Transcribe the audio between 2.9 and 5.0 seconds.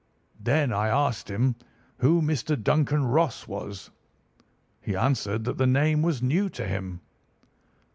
Ross was. He